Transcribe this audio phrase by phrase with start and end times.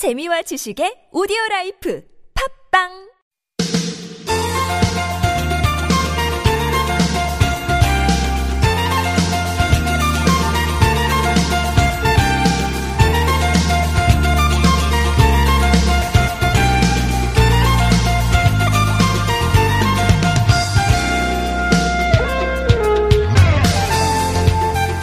[0.00, 2.00] 재미와 지식의 오디오 라이프.
[2.32, 3.09] 팝빵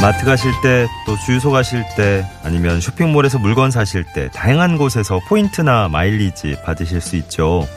[0.02, 5.88] 마트 가실 때, 또 주유소 가실 때, 아니면 쇼핑몰에서 물건 사실 때, 다양한 곳에서 포인트나
[5.90, 7.68] 마일리지 받으실 수 있죠.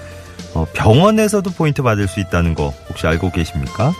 [0.54, 3.92] 어, 병원에서도 포인트 받을 수 있다는 거 혹시 알고 계십니까?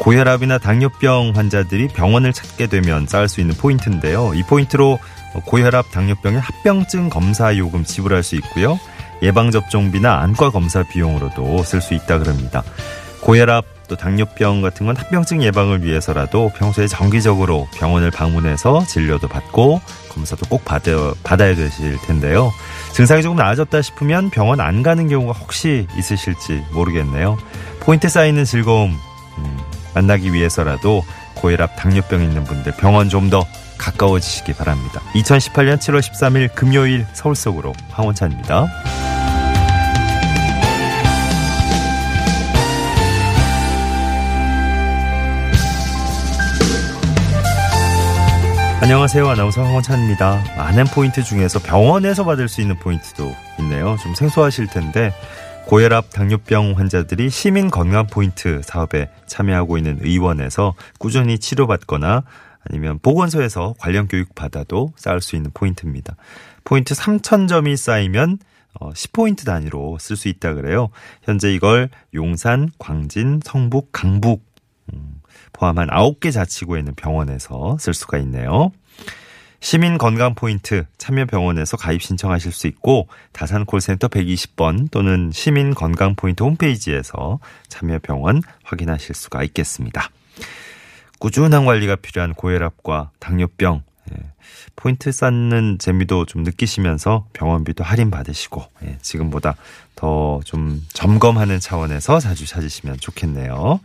[0.00, 4.32] 고혈압이나 당뇨병 환자들이 병원을 찾게 되면 쌓을 수 있는 포인트인데요.
[4.34, 4.98] 이 포인트로
[5.44, 8.80] 고혈압, 당뇨병의 합병증 검사 요금 지불할 수 있고요.
[9.22, 12.62] 예방접종비나 안과 검사 비용으로도 쓸 수 있다 그럽니다.
[13.20, 20.46] 고혈압, 또 당뇨병 같은 건 합병증 예방을 위해서라도 평소에 정기적으로 병원을 방문해서 진료도 받고 검사도
[20.48, 22.52] 꼭 받아, 받아야 되실 텐데요.
[22.92, 27.36] 증상이 조금 나아졌다 싶으면 병원 안 가는 경우가 혹시 있으실지 모르겠네요.
[27.80, 28.96] 포인트 쌓이는 즐거움
[29.38, 29.58] 음,
[29.92, 31.02] 만나기 위해서라도
[31.34, 33.44] 고혈압, 당뇨병 있는 분들 병원 좀 더
[33.80, 35.00] 가까워지시기 바랍니다.
[35.14, 38.66] 2018년 7월 13일 금요일 서울 속으로 황원찬입니다.
[48.82, 49.28] 안녕하세요.
[49.28, 50.56] 아나운서 황원찬입니다.
[50.56, 53.98] 많은 포인트 중에서 병원에서 받을 수 있는 포인트도 있네요.
[54.02, 55.12] 좀 생소하실 텐데
[55.66, 62.22] 고혈압, 당뇨병 환자들이 시민 건강 포인트 사업에 참여하고 있는 의원에서 꾸준히 치료받거나
[62.70, 66.16] 아니면 보건소에서 관련 교육 받아도 쌓을 수 있는 포인트입니다.
[66.64, 68.38] 포인트 3,000점이 쌓이면
[68.80, 70.88] 10포인트 어, 단위로 쓸 수 있다 그래요.
[71.22, 74.49] 현재 이걸 용산, 광진, 성북, 강북
[75.60, 78.72] 포함한 9개 자치구에 있는 병원에서 쓸 수가 있네요.
[79.60, 86.14] 시민 건강 포인트 참여 병원에서 가입 신청하실 수 있고 다산 콜센터 120번 또는 시민 건강
[86.14, 90.08] 포인트 홈페이지에서 참여 병원 확인하실 수가 있겠습니다.
[91.18, 93.82] 꾸준한 관리가 필요한 고혈압과 당뇨병
[94.12, 94.16] 예,
[94.76, 99.56] 포인트 쌓는 재미도 좀 느끼시면서 병원비도 할인 받으시고 예, 지금보다
[99.94, 103.80] 더 좀 점검하는 차원에서 자주 찾으시면 좋겠네요.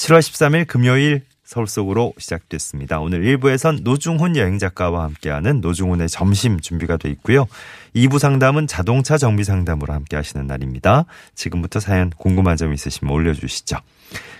[0.00, 3.00] 7월 13일 금요일 서울 속으로 시작됐습니다.
[3.00, 7.48] 오늘 1부에선 노중훈 여행 작가와 함께하는 노중훈의 점심 준비가 돼 있고요.
[7.96, 11.06] 2부 상담은 자동차 정비 상담으로 함께 하시는 날입니다.
[11.34, 13.78] 지금부터 사연 궁금한 점 있으시면 올려주시죠.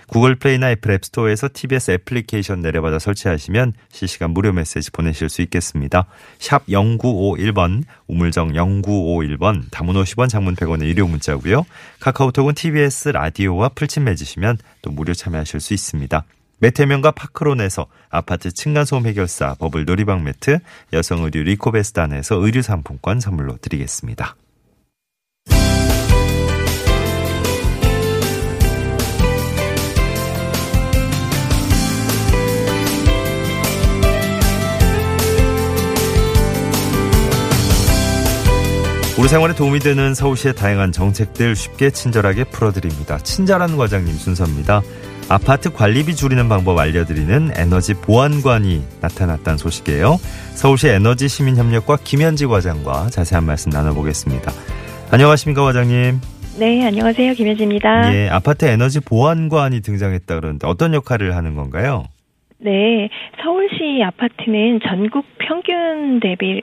[0.07, 6.05] 구글 플레이나 애플 앱스토어에서 TBS 애플리케이션 내려받아 설치하시면 실시간 무료 메시지 보내실 수 있겠습니다.
[6.39, 11.65] 샵 0951번, 우물정 0951번, 단문 50원, 장문 100원의 유료 문자고요.
[11.99, 16.23] 카카오톡은 TBS 라디오와 풀친 맺으시면 또 무료 참여하실 수 있습니다.
[16.61, 20.59] 메테면과 파크론에서 아파트 층간소음 해결사 버블 놀이방 매트,
[20.93, 24.35] 여성 의류 리코베스단에서 의류 상품권 선물로 드리겠습니다.
[39.17, 43.19] 우리 생활에 도움이 되는 서울시의 다양한 정책들 쉽게 친절하게 풀어드립니다.
[43.19, 44.81] 친절한 과장님 순서입니다.
[45.31, 50.17] 아파트 관리비 줄이는 방법 알려드리는 에너지 보안관이 나타났다는 소식이에요.
[50.55, 54.51] 서울시 에너지 시민협력과 김현지 과장과 자세한 말씀 나눠보겠습니다.
[55.09, 56.19] 안녕하십니까 과장님.
[56.59, 57.31] 네, 안녕하세요.
[57.31, 58.13] 김현지입니다.
[58.13, 62.03] 예, 아파트 에너지 보안관이 등장했다 그러는데 어떤 역할을 하는 건가요?
[62.57, 63.09] 네,
[63.41, 66.61] 서울시 아파트는 전국 평균 대비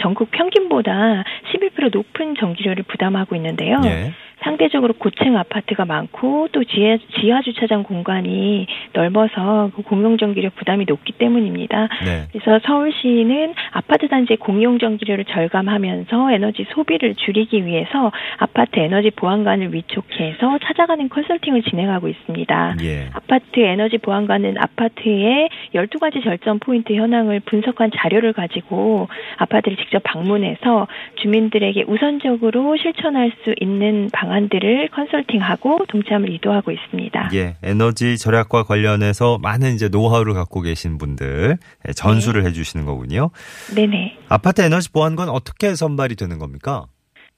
[0.00, 3.80] 전국 평균보다 11% 높은 전기료를 부담하고 있는데요.
[3.84, 4.12] 예.
[4.42, 11.12] 상대적으로 고층 아파트가 많고 또 지하, 지하 주차장 공간이 넓어서 그 공용 전기료 부담이 높기
[11.12, 11.88] 때문입니다.
[12.04, 12.26] 네.
[12.32, 20.58] 그래서 서울시는 아파트 단지의 공용 전기료를 절감하면서 에너지 소비를 줄이기 위해서 아파트 에너지 보안관을 위촉해서
[20.64, 22.76] 찾아가는 컨설팅을 진행하고 있습니다.
[22.82, 23.08] 예.
[23.12, 30.86] 아파트 에너지 보안관은 아파트의 12가지 절전 포인트 현황을 분석한 자료를 가지고 아파트를 직접 방문해서
[31.16, 37.30] 주민들에게 우선적으로 실천할 수 있는 방 방안들을 컨설팅하고 동참을 이도하고 있습니다.
[37.34, 42.48] 예, 에너지 절약과 관련해서 많은 이제 노하우를 갖고 계신 분들 예, 전수를 네.
[42.48, 43.30] 해주시는 거군요.
[43.74, 44.18] 네네.
[44.28, 46.86] 아파트 에너지 보안관 어떻게 선발이 되는 겁니까?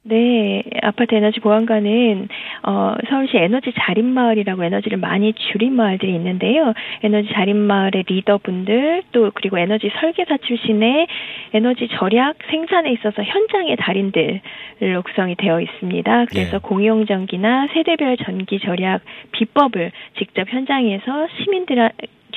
[0.04, 2.28] 네, 아파트 에너지 보안관은
[2.64, 6.74] 어, 서울시 에너지 자립 마을이라고 에너지를 많이 줄인 마을들이 있는데요.
[7.04, 11.06] 에너지 자립 마을의 리더분들 또 그리고 에너지 설계사 출신의
[11.54, 16.24] 에너지 절약 생산에 있어서 현장의 달인들로 구성이 되어 있습니다.
[16.24, 16.58] 그래서 예.
[16.60, 21.90] 공용 전기나 세대별 전기 절약 비법을 직접 현장에서 시민들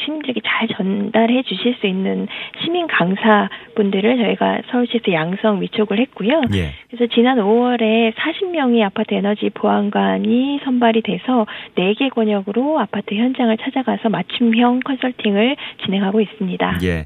[0.03, 2.27] 시민들에게 잘 전달해 주실 수 있는
[2.63, 6.42] 시민 강사분들을 저희가 서울시에서 양성 위촉을 했고요.
[6.53, 6.71] 예.
[6.89, 11.45] 그래서 지난 5월에 40명의 아파트 에너지 보안관이 선발이 돼서
[11.75, 15.56] 4개 권역으로 아파트 현장을 찾아가서 맞춤형 컨설팅을
[15.86, 16.80] 진행하고 있습니다.
[16.83, 17.06] 예.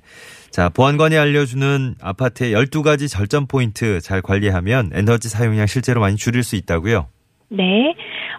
[0.52, 6.56] 자, 보안관이 알려주는 아파트의 12가지 절전 포인트 잘 관리하면 에너지 사용량 실제로 많이 줄일 수
[6.56, 7.08] 있다고요?
[7.50, 7.96] 네.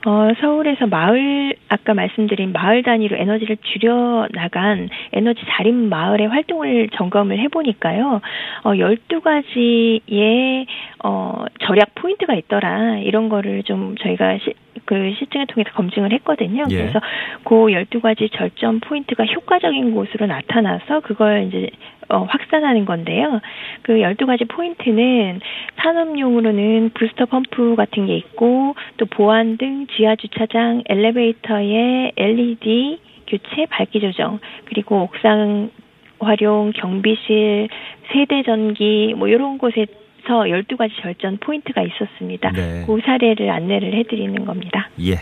[0.06, 7.38] 어, 서울에서 마을, 아까 말씀드린 마을 단위로 에너지를 줄여 나간 에너지 자립 마을의 활동을 점검을
[7.40, 8.20] 해보니까요,
[8.62, 10.66] 어, 12가지의,
[11.04, 12.98] 어, 절약 포인트가 있더라.
[12.98, 14.54] 이런 거를 좀 저희가 시,
[14.84, 16.64] 그 실증을 통해서 검증을 했거든요.
[16.70, 16.76] 예.
[16.76, 17.00] 그래서
[17.44, 21.70] 그 12가지 절전 포인트가 효과적인 곳으로 나타나서 그걸 이제
[22.10, 23.40] 어, 확산하는 건데요.
[23.82, 25.40] 그 12가지 포인트는
[25.82, 34.00] 산업용으로는 부스터 펌프 같은 게 있고 또 보안 등 지하 주차장 엘리베이터의 LED 교체 밝기
[34.00, 35.70] 조정 그리고 옥상
[36.18, 37.68] 활용 경비실
[38.12, 39.86] 세대 전기 뭐 이런 곳에
[40.26, 42.50] 서 12가지 절전 포인트가 있었습니다.
[42.50, 42.84] 네.
[42.86, 44.90] 그 사례를 안내를 해드리는 겁니다.
[45.00, 45.14] 예.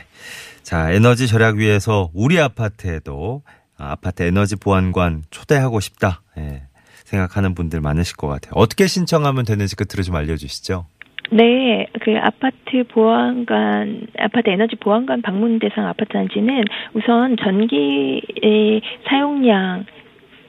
[0.62, 3.43] 자, 에너지 절약 위해서 우리 아파트에도
[3.79, 6.23] 아파트 에너지 보안관 초대하고 싶다.
[6.37, 6.62] 예.
[7.08, 8.52] 생각하는 분들 많으실 것 같아요.
[8.55, 10.84] 어떻게 신청하면 되는지 끝으로 좀 알려주시죠.
[11.31, 16.64] 네, 그 아파트 보안관, 아파트 에너지 보안관 방문 대상 아파트 단지는
[16.94, 19.84] 우선 전기의 사용량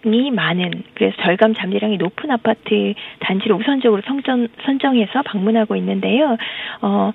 [0.05, 6.37] 이 많은 그래서 절감 잠재량이 높은 아파트 단지를 우선적으로 선정, 선정해서 방문하고 있는데요.
[6.81, 7.11] 어,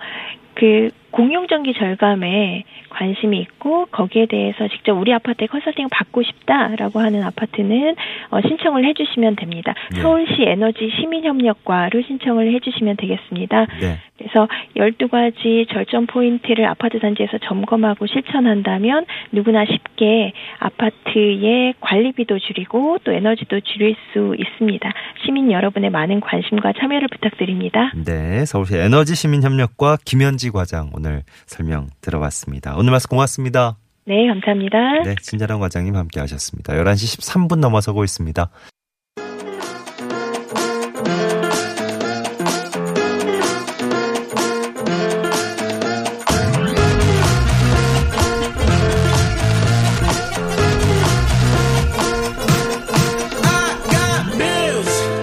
[0.55, 7.95] 그 공용전기 절감에 관심이 있고 거기에 대해서 직접 우리 아파트에 컨설팅을 받고 싶다라고 하는 아파트는
[8.31, 9.75] 어, 신청을 해주시면 됩니다.
[9.93, 10.01] 네.
[10.01, 13.67] 서울시 에너지 시민협력과로 신청을 해주시면 되겠습니다.
[13.81, 13.99] 네.
[14.17, 23.61] 그래서 12가지 절전 포인트를 아파트 단지에서 점검하고 실천한다면 누구나 쉽게 아파트의 관리비도 줄이고 또 에너지도
[23.61, 24.93] 줄일 수 있습니다.
[25.25, 27.93] 시민 여러분의 많은 관심과 참여를 부탁드립니다.
[28.07, 31.04] 네, 서울시 에너지 시민협력과 김현지 과장 오늘
[31.47, 32.77] 설명 들어봤습니다.
[32.77, 33.77] 오늘 말씀 고맙습니다.
[34.07, 34.77] 네, 감사합니다.
[35.05, 36.75] 네, 친절한 과장님 함께 하셨습니다.
[36.75, 38.51] 11시 13분 넘어서고 있습니다.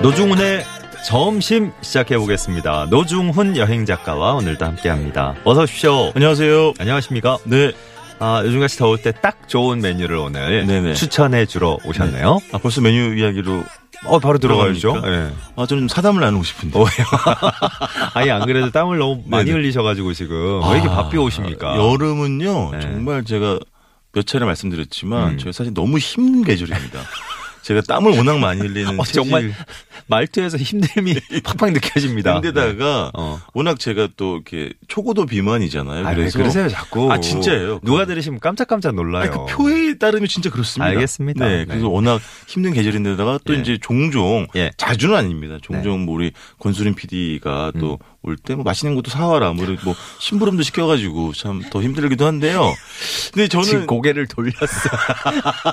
[0.02, 0.64] 노중훈의
[1.06, 2.88] 점심 시작해 보겠습니다.
[2.90, 5.34] 노중훈 여행 작가와 오늘도 함께 합니다.
[5.44, 6.12] 어서 오십시오.
[6.16, 6.74] 안녕하세요.
[6.80, 7.38] 안녕하십니까?
[7.46, 7.72] 네.
[8.20, 10.94] 아, 요즘같이 더울 때 딱 좋은 메뉴를 오늘 네네.
[10.94, 12.36] 추천해 주러 오셨네요.
[12.36, 12.50] 네.
[12.52, 13.64] 아, 벌써 메뉴 이야기로
[14.06, 15.02] 어, 바로 들어가야죠.
[15.02, 15.32] 네.
[15.56, 16.80] 아, 저는 사담을 나누고 싶은데.
[16.80, 16.86] 어,
[18.14, 19.58] 아니, 안 그래도 땀을 너무 많이 네네.
[19.58, 20.62] 흘리셔가지고 지금.
[20.70, 21.76] 왜 이렇게 아, 바삐 오십니까?
[21.78, 22.80] 여름은요, 네.
[22.82, 23.60] 정말 제가
[24.14, 25.38] 몇 차례 말씀드렸지만, 음.
[25.38, 27.00] 저희 사실 너무 힘든 계절입니다.
[27.62, 29.54] 제가 땀을 워낙 많이 흘리는 어, 정말
[30.08, 32.34] 말투에서 힘듦이 팍팍 느껴집니다.
[32.42, 33.22] 근데다가 네.
[33.22, 33.40] 어.
[33.54, 36.08] 워낙 제가 또 이렇게 초고도 비만이잖아요.
[36.08, 37.12] 아, 그래서 그러세요 자꾸.
[37.12, 37.80] 아 진짜예요.
[37.84, 39.32] 누가 들으시면 깜짝깜짝 놀라요.
[39.32, 40.90] 그 표에 따르면 진짜 그렇습니다.
[40.90, 41.48] 알겠습니다.
[41.48, 41.94] 네, 그래서 네.
[41.94, 43.60] 워낙 힘든 계절인데다가 또 예.
[43.60, 44.72] 이제 종종 예.
[44.78, 45.58] 자주는 아닙니다.
[45.62, 46.06] 종종 네.
[46.06, 48.11] 뭐 우리 권수림 PD가 또 음.
[48.24, 52.72] 올 때 뭐 맛있는 것도 사와라 뭐, 뭐 심부름도 시켜가지고 참 더 힘들기도 한데요.
[53.34, 54.62] 근데 저는 지금 고개를 돌렸어.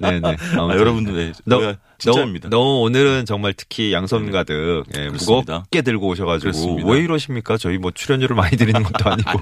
[0.00, 0.36] 네네.
[0.58, 1.32] 아, 여러분들 네.
[1.44, 2.48] 너, 진짜입니다.
[2.48, 4.32] 너, 너, 오늘은 정말 특히 양손 네.
[4.32, 6.88] 가득 예, 무겁게 들고 오셔가지고 그렇습니다.
[6.88, 7.56] 왜 이러십니까?
[7.56, 9.38] 저희 뭐 출연료를 많이 드리는 것도 아니고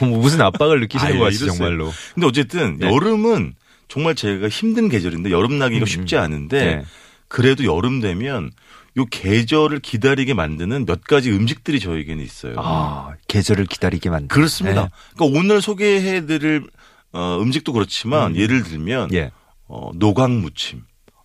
[0.06, 1.92] 뭐 무슨 압박을 느끼시는 거 같지 정말로.
[2.14, 2.86] 근데 어쨌든 네.
[2.92, 3.54] 여름은
[3.88, 5.86] 정말 제가 힘든 계절인데 여름 나기가 음.
[5.86, 6.84] 쉽지 않은데 네.
[7.28, 8.50] 그래도 여름 되면
[9.00, 12.54] 요 계절을 기다리게 만드는 몇 가지 음식들이 저에게는 있어요.
[12.58, 14.82] 아, 계절을 기다리게 만드 그렇습니다.
[14.82, 14.88] 네.
[15.14, 16.66] 그러니까 오늘 소개해드릴
[17.12, 18.36] 어, 음식도 그렇지만 음.
[18.36, 19.30] 예를 들면 예.
[19.66, 20.82] 어, 노각무침.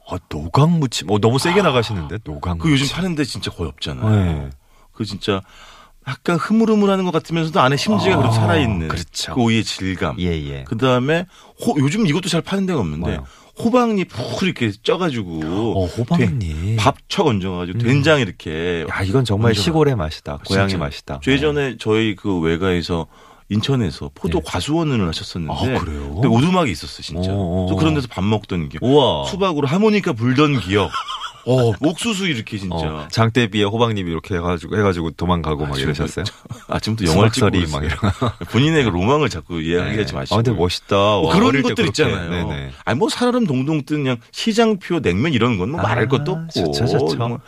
[0.09, 1.09] 아, 노각무침.
[1.09, 2.59] 어, 너무 세게 아, 나가시는데 노각무침.
[2.59, 4.09] 그 요즘 파는데 진짜 거의 없잖아요.
[4.09, 4.49] 네.
[4.91, 5.41] 그 진짜
[6.07, 9.33] 약간 흐물흐물하는 것 같으면서도 안에 심지가 아, 그래도 살아있는 그렇죠.
[9.33, 10.17] 그 오이의 질감.
[10.19, 10.63] 예, 예.
[10.67, 11.25] 그 다음에
[11.77, 13.25] 요즘 이것도 잘 파는 데가 없는데 뭐요?
[13.57, 17.83] 호박잎 푹 이렇게 쪄가지고 어, 호박잎 밥쳐 얹어가지고 음.
[17.83, 19.63] 된장 이렇게 야 이건 정말 얹어가.
[19.63, 21.77] 시골의 맛이다 고향의 맛이다 예전에 네.
[21.79, 23.07] 저희 그 외가에서
[23.49, 24.43] 인천에서 포도 네.
[24.45, 26.13] 과수원을 하셨었는데 아, 그래요?
[26.15, 27.29] 근데 오두막이 있었어 진짜.
[27.31, 28.81] 그래서 그런 데서 밥 먹던 기억.
[28.81, 29.25] 우와.
[29.25, 30.89] 수박으로 하모니카 불던 기억.
[31.45, 32.75] 어, 옥수수 이렇게 진짜.
[32.75, 36.25] 어, 장대비에 호박잎 이렇게 해가지고 해가지고 도망가고 아, 막 이러셨어요?
[36.67, 37.97] 아침부터 영화를 찍고 막 이런.
[38.51, 40.13] 본인의 그 로망을 자꾸 이야기하지 네.
[40.13, 40.35] 마시고.
[40.35, 40.95] 아, 근데 멋있다.
[40.95, 42.29] 뭐 그런 것들 있잖아요.
[42.29, 42.71] 네네.
[42.83, 46.73] 아니 뭐 사람 동동 뜬 그냥 시장표 냉면 이런 건뭐 아, 말할 것도 없고.
[46.73, 47.39] 좋죠, 좋죠.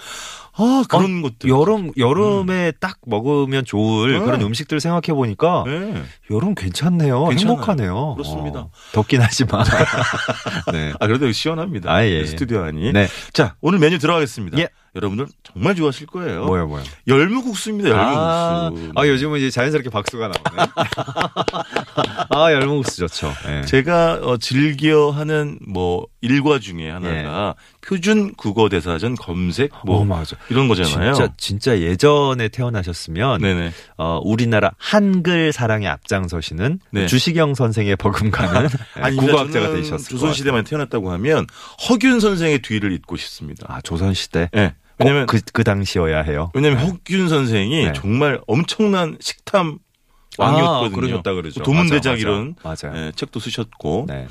[0.58, 2.72] 아 그런 어, 것들 여름 여름에 음.
[2.80, 4.20] 딱 먹으면 좋을 네.
[4.20, 6.04] 그런 음식들 생각해 보니까 네.
[6.32, 7.26] 여름 괜찮네요.
[7.28, 7.52] 괜찮아요.
[7.52, 8.16] 행복하네요.
[8.16, 8.60] 그렇습니다.
[8.62, 9.64] 어, 덥긴 하지만
[10.74, 10.94] 네.
[11.00, 11.92] 아 그래도 시원합니다.
[11.92, 12.26] 아, 예.
[12.26, 12.92] 스튜디오 안이.
[12.94, 13.08] 네.
[13.34, 14.58] 자 오늘 메뉴 들어가겠습니다.
[14.60, 14.70] 예.
[14.98, 16.46] 여러분들 정말 좋아하실 거예요.
[16.46, 16.84] 뭐야 뭐야.
[17.08, 17.89] 열무국수입니다.
[17.89, 18.92] 열무국수.
[18.96, 20.72] 아, 아 요즘은 이제 자연스럽게 박수가 나오네.
[22.30, 23.32] 아 열무국수 좋죠.
[23.46, 23.62] 네.
[23.66, 27.88] 제가 어, 즐겨하는 뭐 일과 중에 하나가 예.
[27.88, 30.36] 표준 국어 대사전 검색 뭐 어, 맞아.
[30.50, 31.13] 이런 거잖아요.
[31.13, 33.72] 진짜 진짜 예전에 태어나셨으면 네네.
[33.98, 37.06] 어, 우리나라 한글 사랑에 앞장서시는 네.
[37.06, 41.46] 주시경 선생의 버금가는 아니, 국어학자가 되셨을 조선 시대만 태어났다고 하면
[41.88, 43.68] 허균 선생의 뒤를 잇고 싶습니다.
[43.70, 44.50] 아 조선 시대.
[44.54, 44.74] 네.
[45.00, 46.51] 왜냐면 그, 그 당시여야 해요.
[46.54, 46.86] 왜냐면 네.
[46.86, 47.94] 허균 선생이 네.
[47.94, 49.80] 정말 엄청난 식탐
[50.38, 50.86] 왕이었거든요.
[50.86, 51.63] 아, 그러셨다 그러죠.
[51.63, 52.56] 도문대작 이런
[52.94, 54.27] 네, 책도 쓰셨고 네.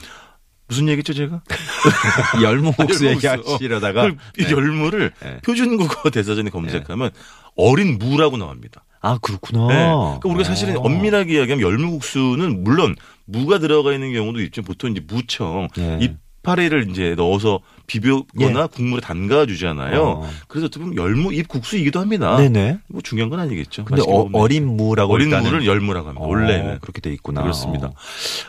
[0.69, 1.43] 무슨 얘기죠 제가?
[2.43, 4.51] 열무국수 얘기하시려다가 네.
[4.51, 5.39] 열무를 네.
[5.45, 7.11] 표준국어 대사전에 검색하면
[7.57, 8.85] 어린 무라고 나옵니다.
[9.01, 9.69] 아 그렇구나.
[9.69, 9.75] 네.
[9.75, 10.81] 그러니까 우리가 사실은 아.
[10.81, 15.99] 엄밀하게 이야기하면 열무국수는 물론 무가 들어가 있는 경우도 있지만 보통 이제 무청 예.
[16.47, 18.67] 이파리를 이제 넣어서 비벼거나 예.
[18.73, 20.03] 국물에 담가 주잖아요.
[20.03, 20.31] 어.
[20.49, 22.37] 그래서 어떻게 보면 열무 잎 국수이기도 합니다.
[22.37, 22.79] 네네.
[22.89, 23.85] 뭐 중요한 건 아니겠죠.
[23.85, 26.25] 근데 어, 린 무라고 어린 무를 열무라고 합니다.
[26.25, 27.43] 어, 원래는 그렇게 돼 있구나.
[27.43, 27.91] 그렇습니다.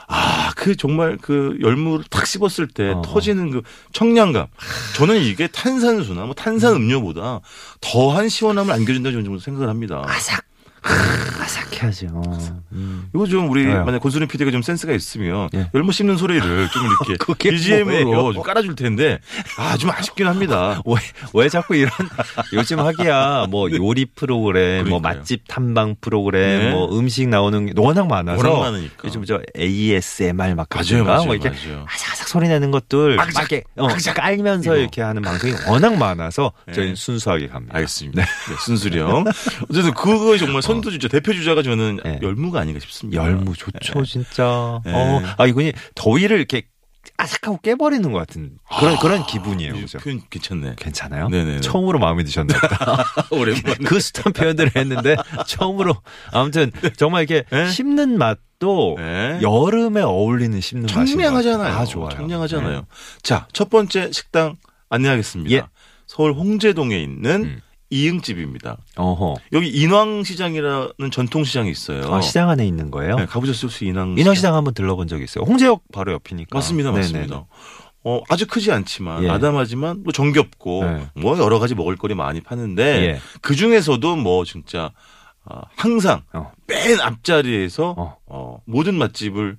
[0.07, 3.01] 아, 그 정말 그 열무를 탁 씹었을 때 어.
[3.03, 3.61] 터지는 그
[3.93, 4.47] 청량감.
[4.95, 7.41] 저는 이게 탄산수나 뭐 탄산 음료보다
[7.81, 10.03] 더한 시원함을 안겨준다 저는 생각을 합니다.
[10.05, 10.46] 아삭
[11.41, 12.07] 아삭해야죠.
[12.73, 13.09] 음.
[13.13, 13.73] 이거 좀 우리 네.
[13.75, 15.69] 만약 권수림 PD가 좀 센스가 있으면 예.
[15.73, 19.19] 열무 씹는 소리를 좀 이렇게 BGM으로 좀 깔아줄 텐데
[19.57, 20.81] 아 좀 아쉽긴 합니다.
[20.85, 20.95] 왜,
[21.33, 21.91] 왜 자꾸 이런
[22.53, 23.77] 요즘 하기야 뭐 네.
[23.77, 24.99] 요리 프로그램, 뭐 그러니까요.
[24.99, 26.71] 뭐 맛집 탐방 프로그램, 네.
[26.71, 28.95] 뭐 음식 나오는 게 워낙 많아서 워낙 많으니까.
[29.05, 31.85] 요즘 저 ASMR 막 맞아요, 맞아요, 뭐 이렇게 맞아요.
[31.87, 34.77] 아삭아삭 소리 내는 것들 막 이렇게 어, 깔면서 이거.
[34.81, 36.73] 이렇게 하는 방송이 워낙 많아서 네.
[36.73, 37.75] 저희는 순수하게 갑니다.
[37.75, 38.21] 알겠습니다.
[38.23, 38.27] 네.
[38.49, 39.25] 네 순수령.
[39.69, 42.19] 어쨌든 그거 정말 선 선두 주자 대표 주자가 저는 네.
[42.21, 43.23] 열무가 아닌가 싶습니다.
[43.23, 44.03] 열무 좋죠, 네.
[44.05, 44.81] 진짜.
[44.85, 44.93] 네.
[44.93, 46.63] 어, 아 이분이 더위를 이렇게
[47.17, 49.73] 아삭하고 깨버리는 것 같은 그런 아, 그런 기분이에요.
[49.73, 49.97] 그죠?
[49.97, 50.75] 표현 괜찮네.
[50.77, 51.29] 괜찮아요?
[51.29, 51.61] 네네.
[51.61, 53.05] 처음으로 마음에 드셨나 보다.
[53.31, 55.15] 오랜만에 그 숱한 표현들을 했는데
[55.47, 55.95] 처음으로
[56.31, 57.69] 아무튼 정말 이렇게 네?
[57.69, 59.39] 씹는 맛도 네?
[59.41, 61.73] 여름에 어울리는 씹는 맛이 청량하잖아요.
[61.73, 62.09] 아 좋아요.
[62.09, 62.79] 청량하잖아요.
[62.81, 62.85] 네.
[63.23, 64.55] 자, 첫 번째 식당
[64.89, 65.55] 안내하겠습니다.
[65.55, 65.63] 예.
[66.05, 67.61] 서울 홍제동에 있는 음.
[67.89, 68.77] 이응집입니다.
[68.95, 69.35] 어허.
[69.53, 72.13] 여기 인왕시장이라는 전통시장이 있어요.
[72.13, 73.15] 아, 시장 안에 있는 거예요?
[73.15, 74.17] 네, 가보셨을 수 인왕.
[74.17, 75.45] 인왕시장 한번 들러본 적이 있어요.
[75.45, 76.57] 홍제역 바로 옆이니까.
[76.57, 77.35] 맞습니다, 맞습니다.
[77.35, 77.45] 네네.
[78.03, 79.29] 어, 아주 크지 않지만 예.
[79.29, 81.07] 아담하지만 뭐 정겹고 네.
[81.15, 83.19] 뭐 여러 가지 먹을거리 많이 파는데 예.
[83.41, 84.91] 그 중에서도 뭐 진짜
[85.43, 86.51] 어, 항상 어.
[86.67, 88.17] 맨 앞자리에서 어.
[88.25, 89.57] 어 모든 맛집을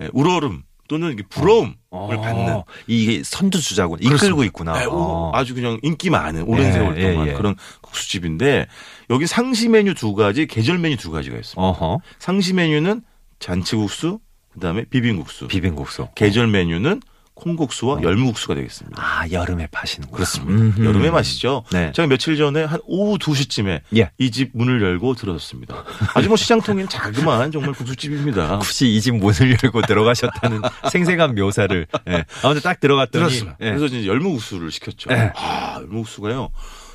[0.00, 2.08] 예, 우러름 또는 부러움을 어.
[2.08, 4.78] 받는 이게 선두주자군 이끌고 있구나.
[4.78, 5.32] 네, 어.
[5.34, 7.34] 아주 그냥 인기 많은 오랜 예, 세월 동안 예, 예.
[7.34, 8.66] 그런 국수집인데
[9.08, 11.60] 여기 상시 메뉴 두 가지, 계절 메뉴 두 가지가 있습니다.
[11.62, 12.00] 어허.
[12.18, 13.00] 상시 메뉴는
[13.38, 14.20] 잔치국수,
[14.52, 15.48] 그다음에 비빔국수.
[15.48, 16.08] 비빔국수.
[16.14, 17.00] 계절 메뉴는
[17.34, 18.02] 콩국수와 어.
[18.02, 19.02] 열무국수가 되겠습니다.
[19.02, 20.16] 아, 여름에 파시는 거.
[20.16, 20.52] 그렇습니다.
[20.52, 20.84] 음흠.
[20.84, 21.64] 여름에 마시죠.
[21.72, 21.90] 네.
[21.94, 24.10] 제가 며칠 전에 한 오후 2시쯤에 예.
[24.18, 25.82] 이집 문을 열고 들어섰습니다.
[26.14, 28.58] 아주 뭐 시장통에는 자그마한 정말 국수집입니다.
[28.58, 30.60] 굳이 이 집 문을 열고 들어가셨다는
[30.92, 31.86] 생생한 묘사를.
[32.08, 32.24] 예.
[32.44, 33.34] 아무튼 딱 들어갔더니.
[33.60, 33.70] 예.
[33.70, 35.10] 그래서 이제 열무국수를 시켰죠.
[35.12, 35.32] 예.
[35.34, 36.50] 아, 열무국수가요.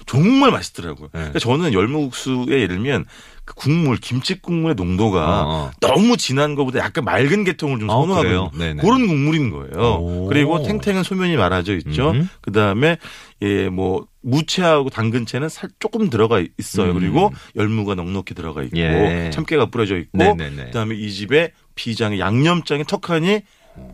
[0.07, 1.09] 정말 맛있더라고요.
[1.13, 1.19] 네.
[1.19, 3.05] 그러니까 저는 열무국수에 예를 들면
[3.45, 5.71] 그 국물 김치 국물의 농도가 어, 어.
[5.79, 8.39] 너무 진한 것보다 약간 맑은 계통을 좀 아, 선호하거든요.
[8.39, 9.95] 어, 그런 국물인 거예요.
[9.99, 10.27] 오.
[10.27, 12.11] 그리고 탱탱은 소면이 말아져 있죠.
[12.11, 12.29] 음.
[12.41, 12.97] 그 다음에
[13.41, 16.91] 예뭐 무채하고 당근채는 살 조금 들어가 있어요.
[16.91, 16.99] 음.
[16.99, 19.29] 그리고 열무가 넉넉히 들어가 있고 예.
[19.31, 20.65] 참깨가 뿌려져 있고 네네네.
[20.65, 23.41] 그다음에 이 집에 비장에 양념장에 턱하니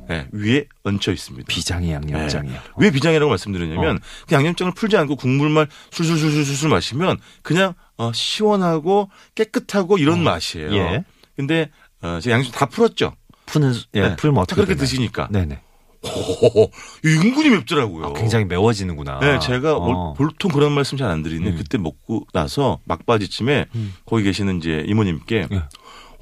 [0.10, 1.46] 네, 위에 얹혀 있습니다.
[1.48, 2.52] 비장의 양념장이요.
[2.52, 2.60] 네.
[2.78, 4.00] 왜 비장이라고 말씀드렸냐면 어.
[4.28, 10.24] 그 양념장을 풀지 않고 국물만 술술술술술 마시면 그냥 어, 시원하고 깨끗하고 이런 어.
[10.24, 10.74] 맛이에요.
[10.76, 11.04] 예.
[11.36, 11.70] 근데
[12.02, 13.16] 어, 제가 양념 다 풀었죠.
[13.46, 14.16] 푸는 예, 네.
[14.16, 14.86] 풀면 어떻게 그렇게 되나요?
[14.86, 15.28] 드시니까.
[15.32, 15.60] 네네.
[16.06, 16.70] 오,
[17.06, 18.08] 은근히 맵더라고요.
[18.08, 19.20] 아, 굉장히 매워지는구나.
[19.22, 20.14] 네, 제가 어.
[20.14, 21.58] 보통 그런 말씀 잘 안 드리는데 음.
[21.58, 23.94] 그때 먹고 나서 막바지쯤에 음.
[24.06, 25.64] 거기 계시는 이제 이모님께 예.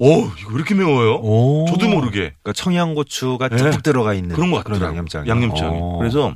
[0.02, 1.20] 오, 이거 왜 이렇게 매워요?
[1.22, 1.64] 오.
[1.68, 2.34] 저도 모르게.
[2.42, 3.56] 그러니까 청양고추가 네.
[3.56, 4.88] 쭉 들어가 있는 그런 것 같더라고요.
[4.88, 5.28] 양념장.
[5.28, 5.78] 양념장이.
[5.78, 5.98] 오.
[5.98, 6.34] 그래서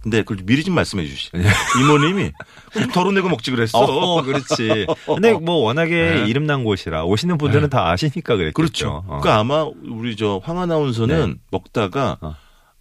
[0.00, 1.30] 근데 그걸 미리 좀 말씀해 주시.
[1.32, 1.42] 네.
[1.80, 2.30] 이모님이
[2.72, 3.78] 좀 덜어내고 먹지 그랬어.
[3.78, 4.86] 어, 그렇지.
[5.06, 6.24] 근데 뭐 워낙에 네.
[6.28, 7.68] 이름 난 곳이라 오시는 분들은 네.
[7.68, 8.88] 다 아시니까 그랬죠 그렇죠.
[8.90, 9.20] 어.
[9.20, 11.34] 그러니까 아마 우리 저황 아나운서는 네.
[11.50, 12.36] 먹다가 어.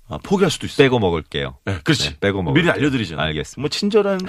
[0.09, 0.85] 아, 포기할 수도 있어요.
[0.85, 1.57] 빼고 먹을게요.
[1.65, 2.09] 네, 그렇지.
[2.09, 3.25] 네, 빼고 먹 미리 알려드리잖아요.
[3.25, 3.61] 알겠습니다.
[3.61, 4.19] 뭐 친절한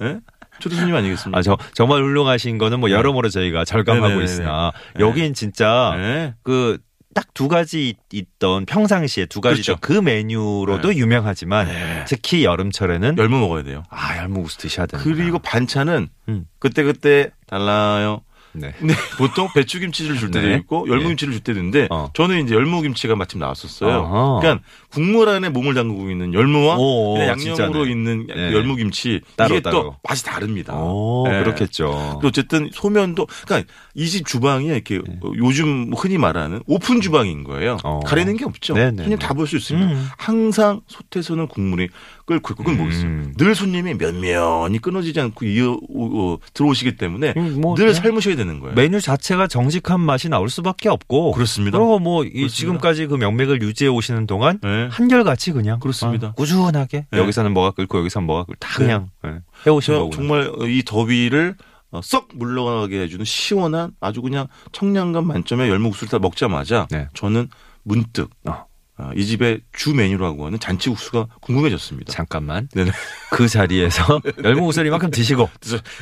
[0.00, 0.20] 네?
[0.60, 1.38] 초대손님 아니겠습니까?
[1.38, 2.94] 아, 저, 정말 훌륭하신 거는 뭐 네.
[2.94, 4.24] 여러모로 저희가 절감하고 네네네네.
[4.24, 5.00] 있으나 네.
[5.04, 6.34] 여긴 진짜 네.
[6.42, 6.78] 그
[7.14, 9.78] 딱 두 가지 있던 평상시에 두 가지 그렇죠.
[9.80, 10.96] 그 메뉴로도 네.
[10.96, 12.04] 유명하지만 네.
[12.06, 13.84] 특히 여름철에는 열무 먹어야 돼요.
[13.88, 15.00] 아 열무국수 드셔야 돼요.
[15.02, 16.46] 그리고 반찬은 음.
[16.58, 18.22] 그때 그때 달라요.
[18.52, 18.72] 네.
[18.82, 18.94] 네.
[19.18, 20.54] 보통 배추김치를 줄 때도 네.
[20.56, 22.10] 있고 열무김치를 줄 때도 있는데 어.
[22.14, 23.96] 저는 이제 열무김치가 마침 나왔었어요.
[23.96, 24.40] 어허.
[24.40, 27.90] 그러니까 국물 안에 몸을 담그고 있는 열무와 오, 양념으로 진짜네.
[27.90, 28.52] 있는 네.
[28.52, 29.82] 열무김치 따로, 이게 따로.
[29.82, 30.74] 또 맛이 다릅니다.
[30.74, 31.42] 오, 네.
[31.42, 32.18] 그렇겠죠.
[32.22, 35.18] 또 어쨌든 소면도 그러니까 이 집 주방이 이렇게 네.
[35.38, 37.78] 요즘 흔히 말하는 오픈 주방인 거예요.
[37.84, 38.00] 어.
[38.00, 38.74] 가리는 게 없죠.
[38.74, 39.92] 손님 다 볼 수 있습니다.
[39.92, 40.08] 음.
[40.16, 41.88] 항상 솥에서는 국물이
[42.26, 43.04] 끓고 있고 그건 뭐겠어요.
[43.06, 43.34] 음.
[43.36, 47.92] 늘 손님이 몇 면이 끊어지지 않고 이어 어, 들어오시기 때문에 음, 뭐늘 네.
[47.94, 48.74] 삶으셔야 되는 거예요.
[48.74, 51.78] 메뉴 자체가 정직한 맛이 나올 수밖에 없고 그렇습니다.
[51.78, 54.83] 그리고 뭐 지금까지 그 명맥을 유지해 오시는 동안 네.
[54.90, 56.28] 한결같이 그냥 그렇습니다.
[56.28, 57.18] 아, 꾸준하게 네.
[57.18, 58.84] 여기서는 뭐가 끓고 여기서는 뭐가 끓고 다 네.
[58.84, 59.38] 그냥 네.
[59.66, 61.56] 해오신 거고 정말 이 더위를
[61.90, 67.08] 어, 썩 물러가게 해주는 시원한 아주 그냥 청량감 만점의 열무국수를 다 먹자마자 네.
[67.14, 67.48] 저는
[67.82, 68.66] 문득 어.
[68.96, 72.12] 아, 이 집의 주 메뉴라고 하는 잔치국수가 궁금해졌습니다.
[72.12, 72.68] 잠깐만.
[72.68, 72.92] 네네.
[73.32, 75.50] 그 자리에서 열무국수를 이만큼 드시고.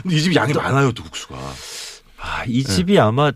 [0.02, 1.38] 근데 이 집이 양이 많아요, 또 국수가.
[2.18, 2.70] 아, 이 네.
[2.70, 2.98] 집이 네.
[2.98, 3.32] 아마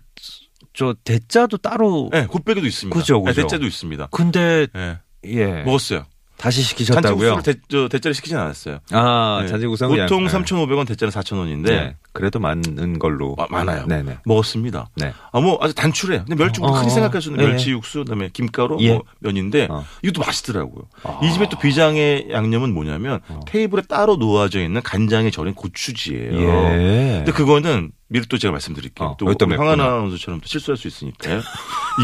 [0.75, 2.11] 저 대짜도 따로.
[2.13, 2.99] 네, 곱빼기도 있습니다.
[2.99, 3.35] 그죠, 그죠.
[3.35, 4.09] 네, 대짜도 있습니다.
[4.11, 4.99] 근데 네.
[5.27, 5.63] 예.
[5.65, 6.05] 먹었어요.
[6.37, 7.31] 다시 시키셨다고요?
[7.31, 8.81] 잔치국수를 대, 저, 대짜를 시키진 않았어요.
[8.91, 9.49] 아, 네.
[9.49, 11.65] 잔치국수 보통 3,500원, 대짜는 4,000원인데.
[11.65, 11.97] 네.
[12.13, 13.35] 그래도 많은 걸로.
[13.39, 13.87] 아, 많아요.
[13.87, 14.19] 네네.
[14.27, 14.91] 먹었습니다.
[14.97, 15.13] 네.
[15.33, 16.25] 아, 뭐 아주 단출해.
[16.27, 17.51] 근데 멸치국수 어, 흔히 생각할 수 있는 네.
[17.51, 18.93] 멸치 육수, 그다음에 김가루, 예.
[18.93, 19.85] 뭐 면인데 어.
[20.03, 20.85] 이것도 맛있더라고요.
[21.05, 21.21] 어.
[21.25, 23.41] 이 집에 또 비장의 양념은 뭐냐면 어.
[23.47, 26.39] 테이블에 따로 놓아져 있는 간장에 절인 고추지예요.
[26.39, 27.13] 예.
[27.25, 29.09] 근데 그거는 미리 또 제가 말씀드릴게요.
[29.09, 31.41] 어, 또 황하나 아나운서처럼 또 실수할 수 있으니까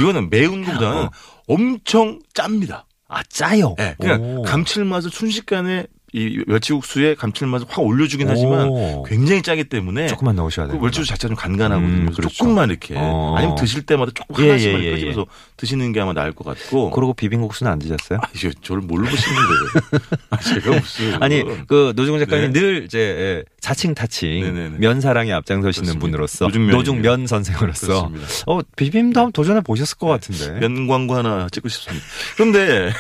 [0.01, 1.11] 이거는 매운 것보다는 어.
[1.49, 2.87] 엄청 짭니다.
[3.13, 3.75] 아 짜요.
[3.77, 8.71] 네, 그냥 감칠맛을 순식간에 이 멸치국수의 감칠맛을 확 올려주긴 하지만
[9.07, 10.79] 굉장히 짜기 때문에 조금만 넣으셔야 돼요.
[10.79, 11.91] 그 멸치국수 자체가 좀 간간하거든요.
[11.91, 12.35] 음, 그렇죠.
[12.37, 13.35] 조금만 이렇게 어.
[13.37, 15.25] 아니면 드실 때마다 조금 예, 하나씩만 예, 예, 끄집어서 예.
[15.57, 16.91] 드시는 게 아마 나을 것 같고.
[16.91, 18.19] 그리고 비빔국수는 안 드셨어요?
[18.23, 19.99] 아, 이거 저를 뭘로 보시는데
[20.31, 22.61] 아, 제가 무슨 아니 그 노중훈 작가님 네.
[22.61, 24.79] 늘 이제 예, 자칭 타칭 네네네.
[24.79, 25.99] 면 사랑에 앞장서시는.
[25.99, 28.27] 분으로서 노중 면 선생으로서 그렇습니다.
[28.47, 30.13] 어 비빔도 한번 도전해 보셨을 것 네.
[30.13, 32.05] 같은데 면 광고 하나 찍고 싶습니다.
[32.37, 32.93] 그런데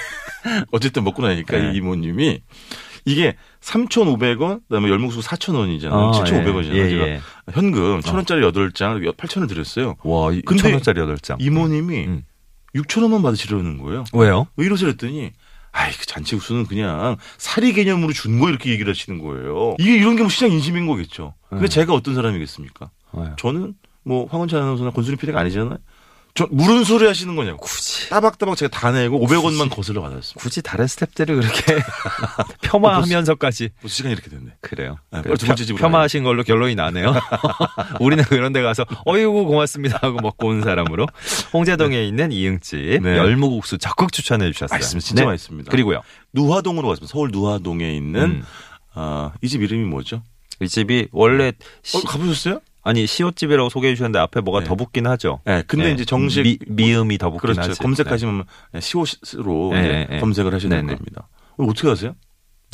[0.72, 1.72] 어쨌든 먹고 나니까 네.
[1.74, 2.40] 이모님이
[3.04, 5.92] 이게 3,500원, 그다음에 열무수 4,000원이잖아요.
[5.92, 6.74] 아, 7,500원이잖아요.
[6.74, 7.20] 예, 제가 예.
[7.52, 8.52] 현금 1,000원짜리 어.
[8.52, 9.96] 8장, 8,000원 드렸어요.
[10.04, 11.36] 와, 근데 1,000원짜리 8장.
[11.40, 12.22] 이모님이 음.
[12.74, 14.04] 6,000원만 받으시려는 거예요.
[14.12, 14.46] 왜요?
[14.56, 15.32] 왜 이러세요 했더니
[15.72, 19.74] 아이, 그 잔치국수는 그냥 사리 개념으로 준 거 이렇게 얘기를 하시는 거예요.
[19.78, 21.34] 이게 이런 게 뭐 시장 인심인 거겠죠.
[21.50, 21.68] 근데 네.
[21.68, 22.90] 제가 어떤 사람이겠습니까?
[23.14, 23.24] 네.
[23.38, 25.78] 저는 뭐 황원찬 아나운서나 권순희 PD가 아니잖아요.
[26.34, 27.58] 저 무슨 소리 하시는 거냐고.
[27.58, 28.08] 굳이.
[28.08, 30.40] 따박따박 제가 다 내고 500원만 거슬러 받았습니다.
[30.40, 31.82] 굳이 다른 스탭들을 그렇게
[32.62, 33.68] 폄하하면서까지.
[33.80, 34.52] 뭐 시간이 이렇게 됐네.
[34.62, 34.98] 그래요.
[35.10, 35.82] 네, 그, 두 번째 집으로.
[35.82, 37.14] 폄하하신 걸로 결론이 나네요.
[38.00, 41.06] 우리는 그런 데 가서 어이구 고맙습니다 하고 먹고 온 사람으로
[41.52, 42.06] 홍제동에 네.
[42.06, 43.16] 있는 이응집 네.
[43.18, 44.76] 열무국수 적극 추천해 주셨어요.
[44.76, 45.06] 맛있습니다.
[45.06, 45.26] 진짜 네.
[45.26, 45.70] 맛있습니다.
[45.70, 46.00] 그리고요.
[46.32, 47.12] 누화동으로 왔습니다.
[47.12, 48.44] 서울 누화동에 있는 음.
[48.94, 50.22] 어, 이집 이름이 뭐죠?
[50.60, 52.02] 이 집이 원래 어, 시...
[52.06, 52.60] 가보셨어요?
[52.82, 54.66] 아니 시옷집이라고 소개해 주셨는데 앞에 뭐가 네.
[54.66, 55.40] 더 붙긴 하죠.
[55.44, 55.92] 네, 근데 네.
[55.92, 57.70] 이제 정식 미, 미음이 더 붙긴 그렇죠.
[57.70, 57.80] 하지.
[57.80, 58.80] 검색하시면 네.
[58.80, 60.20] 시옷으로 네, 네.
[60.20, 61.28] 검색을 하시는 네, 겁니다.
[61.56, 62.14] 어떻게 하세요?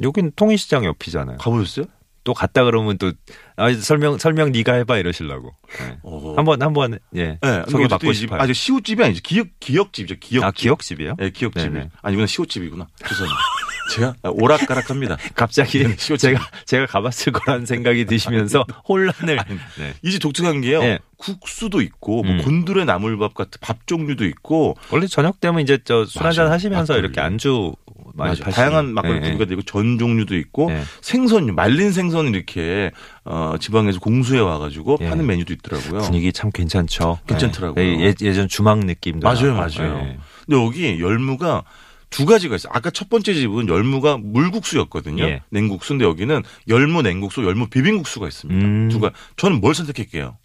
[0.03, 1.37] 여긴 통일시장 옆이잖아요.
[1.39, 1.87] 가보셨어요?
[2.25, 3.13] 또 갔다 그러면 또
[3.57, 5.55] 아, 설명 설명 네가 해봐 이러실라고.
[5.79, 5.99] 네.
[6.03, 6.35] 어.
[6.37, 8.41] 한번 한번 예 네, 소개 받고 싶어요.
[8.41, 9.21] 아직 시옷집이 아니죠.
[9.23, 10.17] 기역 기역집이죠.
[10.21, 10.45] 기역.
[10.45, 11.15] 아 기역집이요?
[11.19, 11.73] 네, 기역집.
[12.03, 12.87] 아니 이건 시옷집이구나.
[13.07, 13.41] 죄송합니다.
[13.89, 15.17] 제가 오락가락합니다.
[15.35, 19.37] 갑자기 네, 제가 제가 가봤을 거라는 생각이 드시면서 혼란을.
[19.79, 19.95] 네.
[20.03, 20.81] 이제 독특한 게요.
[20.81, 20.99] 네.
[21.17, 22.43] 국수도 있고 뭐 음.
[22.43, 27.05] 곤드레 나물밥 같은 밥 종류도 있고 원래 저녁 되면 이제 저 술 한잔 하시면서 막걸리.
[27.07, 27.75] 이렇게 안주
[28.15, 29.27] 많이 다양한 막걸리 네.
[29.27, 30.83] 부류가 되고 전 종류도 있고 네.
[31.01, 32.91] 생선 말린 생선 이렇게
[33.25, 35.09] 어 지방에서 공수해 와가지고 네.
[35.09, 36.01] 파는 메뉴도 있더라고요.
[36.03, 37.19] 분위기 참 괜찮죠.
[37.27, 37.85] 괜찮더라고요.
[37.85, 40.17] 예, 전 주막 느낌도 맞아요, 맞아요.
[40.47, 41.65] 근데 여기 열무가
[42.11, 42.73] 두 가지가 있어요.
[42.75, 45.25] 아까 첫 번째 집은 열무가 물국수였거든요.
[45.25, 45.43] 예.
[45.51, 48.67] 냉국수인데 여기는 열무 냉국수, 열무 비빔국수가 있습니다.
[48.67, 48.89] 음.
[48.89, 50.39] 두가 저는 뭘 선택할게요?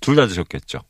[0.00, 0.80] 둘 다 드셨겠죠.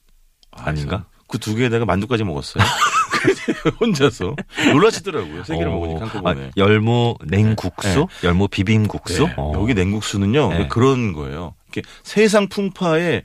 [0.53, 1.07] 아, 아닌가?
[1.29, 2.63] 그 두 개에다가 만두까지 먹었어요.
[3.81, 4.37] 혼자서
[4.73, 5.45] 놀라시더라고요.
[5.45, 6.47] 세 개를 어, 먹으니까 한꺼번에.
[6.47, 8.27] 아, 열무 냉국수, 네.
[8.29, 9.27] 열무 비빔국수.
[9.27, 9.35] 네.
[9.55, 10.69] 여기 냉국수는요 네.
[10.69, 11.55] 그런 거예요.
[11.73, 13.23] 이렇게 세상 풍파에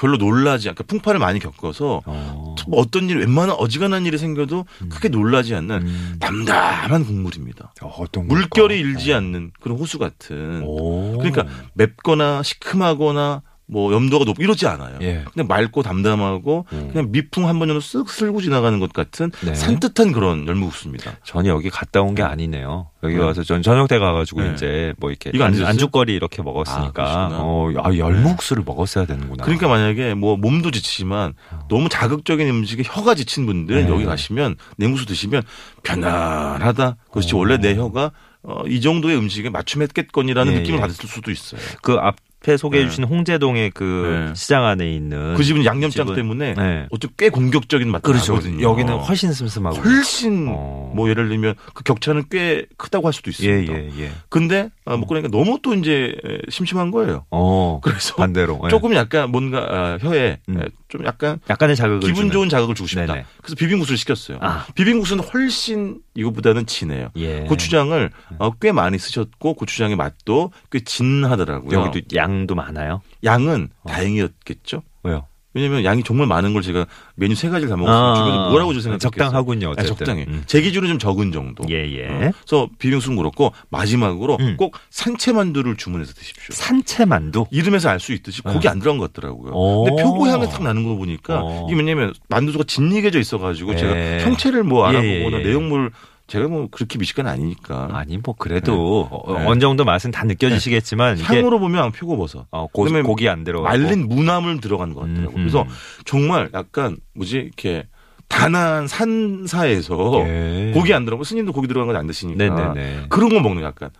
[0.00, 2.54] 별로 놀라지 않고 풍파를 많이 겪어서 어.
[2.66, 4.88] 뭐 어떤 일 웬만한 어지간한 일이 생겨도 음.
[4.88, 6.16] 크게 놀라지 않는 음.
[6.18, 7.74] 담담한 국물입니다.
[7.82, 9.18] 어, 물결이 일지 어.
[9.18, 10.62] 않는 그런 호수 같은.
[10.64, 11.18] 오.
[11.18, 14.98] 그러니까 맵거나 시큼하거나 뭐 염도가 높고 이러지 않아요.
[15.00, 15.24] 예.
[15.32, 16.88] 그냥 맑고 담담하고 음.
[16.92, 19.54] 그냥 미풍 한 번으로 쓱 쓸고 지나가는 것 같은 네.
[19.54, 21.12] 산뜻한 그런 열무국수입니다.
[21.24, 22.88] 전혀 여기 갔다 온 게 아니네요.
[23.02, 23.20] 여기 네.
[23.22, 24.52] 와서 전 저녁 때 가가지고 네.
[24.54, 29.44] 이제 뭐 이렇게 이거 안, 안주거리 이렇게 먹었으니까 아, 어, 아, 열무국수를 먹었어야 되는구나.
[29.44, 31.34] 그러니까 만약에 뭐 몸도 지치지만
[31.68, 33.88] 너무 자극적인 음식에 혀가 지친 분들 네.
[33.90, 35.42] 여기 가시면 냉국수 드시면
[35.82, 36.96] 편안하다.
[37.12, 37.38] 그렇지 오.
[37.38, 38.10] 원래 내 혀가
[38.42, 40.80] 어, 이 정도의 음식에 맞춤했겠거니라는 예, 느낌을 예.
[40.80, 41.60] 받을 수도 있어요.
[41.82, 43.08] 그 앞 앞에 소개해 주신 네.
[43.08, 44.34] 홍제동의 그 네.
[44.34, 46.86] 시장 안에 있는 그 집은 양념장 집은, 때문에 네.
[46.90, 48.34] 어쩜 꽤 공격적인 맛이 그렇죠.
[48.34, 48.62] 나거든요.
[48.62, 50.92] 여기는 훨씬 슴슴하고 훨씬 어.
[50.94, 53.72] 뭐 예를 들면 그 격차는 꽤 크다고 할 수도 있습니다.
[53.72, 54.10] 예, 예, 예.
[54.30, 56.14] 근데 아, 먹고 나니까 너무 또 이제
[56.48, 57.26] 심심한 거예요.
[57.30, 57.80] 어.
[57.82, 58.68] 그래서 반대로 예.
[58.68, 60.62] 조금 약간 뭔가 아, 혀에 음.
[60.88, 62.30] 좀 약간 약간의 자극을 기분 주는.
[62.30, 63.06] 좋은 자극을 주고 싶다.
[63.06, 63.24] 네네.
[63.42, 64.38] 그래서 비빔국수를 시켰어요.
[64.40, 64.66] 아.
[64.74, 67.10] 비빔국수는 훨씬 이거보다는 진해요.
[67.16, 67.40] 예.
[67.40, 71.78] 고추장을 어, 꽤 많이 쓰셨고 고추장의 맛도 꽤 진하더라고요.
[71.78, 73.02] 여기도 양도 많아요.
[73.24, 73.88] 양은 어.
[73.88, 74.82] 다행이었겠죠.
[75.02, 75.26] 왜요?
[75.52, 78.12] 왜냐면 양이 정말 많은 걸 제가 메뉴 세 가지를 다 먹었어요.
[78.12, 79.70] 아, 주변에 뭐라고 저 생각 적당하군요.
[79.70, 79.82] 어쨌든.
[79.84, 80.24] 네, 적당해.
[80.28, 80.42] 음.
[80.46, 81.64] 제 기준은 좀 적은 정도.
[81.68, 82.06] 예, 예.
[82.06, 82.30] 어.
[82.46, 84.56] 그래서 비빔국수 그렇고 마지막으로 음.
[84.56, 86.54] 꼭 산채만두를 주문해서 드십시오.
[86.54, 87.46] 산채만두?
[87.50, 88.70] 이름에서 알 수 있듯이 고기 어.
[88.70, 89.52] 안 들어간 것 같더라고요.
[89.52, 89.84] 오.
[89.84, 91.66] 근데 표고향이 탁 나는 거 보니까 오.
[91.66, 93.76] 이게 뭐냐면 만두소가 진리게져 있어가지고 예.
[93.76, 95.46] 제가 형체를 뭐 예, 알아보거나 예, 예.
[95.48, 95.90] 내용물
[96.30, 97.88] 제가 뭐 그렇게 미식가는 아니니까.
[97.92, 99.16] 아니 뭐 그래도 네.
[99.32, 99.46] 어, 네.
[99.46, 101.22] 어느 정도 맛은 다 느껴지시겠지만 네.
[101.24, 102.46] 향으로 보면 표고버섯.
[102.52, 103.68] 어, 고, 고기 안 들어가.
[103.68, 105.32] 말린 무나물 들어간 것 같더라고.
[105.32, 105.42] 음, 음.
[105.42, 105.66] 그래서
[106.04, 107.88] 정말 약간 뭐지 이렇게
[108.28, 110.70] 단한 산사에서 예.
[110.72, 113.06] 고기 안 들어가고 스님도 고기 들어간 건 안 드시니까 네네네.
[113.08, 113.90] 그런 거 먹는 약간.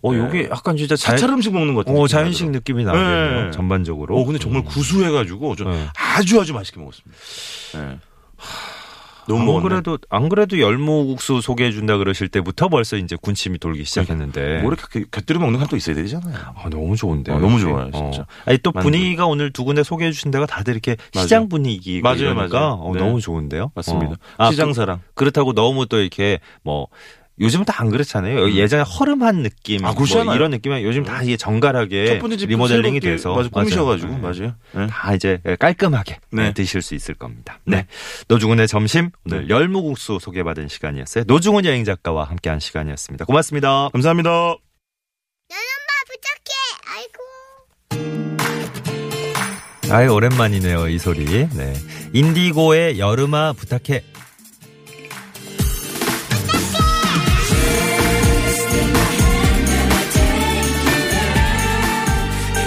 [0.00, 0.18] 어, 네.
[0.20, 3.44] 요게 약간 진짜 자 사찰 음식 먹는 것 같은 어, 자연식 느낌이 나네요.
[3.44, 3.50] 네.
[3.50, 4.16] 전반적으로.
[4.16, 4.64] 어, 근데 정말 음.
[4.64, 5.86] 구수해가지고 좀 네.
[6.16, 7.18] 아주 아주 맛있게 먹었습니다.
[7.74, 7.98] 네.
[9.28, 14.60] 너무 안 그래도 안 그래도 열무국수 소개해 준다 그러실 때부터 벌써 이제 군침이 돌기 시작했는데
[14.62, 16.36] 뭐 이렇게 곁들여 먹는 건또 있어야 되잖아요.
[16.56, 17.32] 아, 너무 좋은데.
[17.32, 18.22] 어, 너무 좋아요, 진짜.
[18.22, 18.26] 어.
[18.44, 21.24] 아니 또 분위기가 오늘 두 군데 소개해 주신 데가 다들 이렇게 맞아요.
[21.24, 22.80] 시장 분위기 맞아요, 맞아요.
[22.80, 23.00] 어, 네.
[23.00, 23.70] 너무 좋은데요.
[23.74, 24.12] 맞습니다.
[24.12, 24.16] 어.
[24.38, 25.00] 아, 시장 사랑.
[25.14, 26.88] 그, 그렇다고 너무 또 이렇게 뭐
[27.40, 28.44] 요즘은 다 안 그렇잖아요.
[28.44, 28.54] 음.
[28.54, 34.18] 예전에 허름한 느낌, 아, 뭐 이런 느낌이 요즘 다 이게 정갈하게 리모델링이 돼서 맞아, 꾸미셔가지고
[34.18, 34.22] 맞아요.
[34.22, 34.54] 맞아요.
[34.72, 34.86] 네.
[34.86, 36.52] 다 이제 깔끔하게 네.
[36.54, 37.58] 드실 수 있을 겁니다.
[37.64, 37.86] 네, 네.
[38.28, 39.48] 노중훈의 점심 오늘 네.
[39.48, 41.24] 열무국수 소개받은 시간이었어요.
[41.26, 43.24] 노중훈 여행 작가와 함께한 시간이었습니다.
[43.24, 43.88] 고맙습니다.
[43.92, 44.30] 감사합니다.
[45.50, 46.54] 연엄마 부탁해.
[47.90, 48.32] 아이고.
[49.92, 51.24] 아이 오랜만이네요 이 소리.
[51.48, 51.74] 네.
[52.12, 54.04] 인디고의 여름아 부탁해.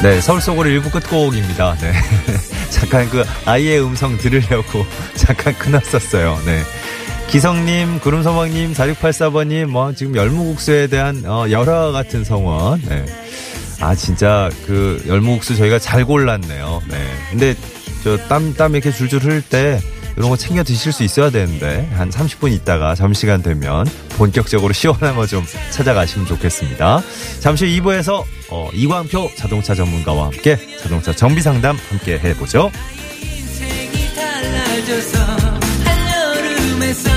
[0.03, 1.75] 네, 서울 속으로 일부 끝곡입니다.
[1.81, 1.91] 네.
[2.69, 6.39] 잠깐 그 아이의 음성 들으려고 잠깐 끊었었어요.
[6.45, 6.61] 네.
[7.29, 12.81] 기성님, 구름서방님, 4684번님, 뭐, 지금 열무국수에 대한, 어, 열화 같은 성원.
[12.87, 13.05] 네.
[13.81, 16.81] 아, 진짜, 그, 열무국수 저희가 잘 골랐네요.
[16.87, 17.05] 네.
[17.29, 17.53] 근데,
[18.03, 19.81] 저, 땀, 땀 이렇게 줄줄 흐를 때,
[20.15, 23.85] 이런 거 챙겨 드실 수 있어야 되는데 한 30분 있다가 점심시간 되면
[24.17, 27.03] 본격적으로 시원한 거 좀 찾아가시면 좋겠습니다.
[27.39, 32.71] 잠시 후 2부에서 어, 이광표 자동차 전문가와 함께 자동차 정비 상담 함께 해보죠.
[34.15, 35.19] 달라져서
[35.83, 37.09] 한여름에 서